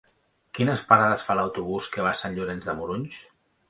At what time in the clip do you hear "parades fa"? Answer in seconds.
0.93-1.37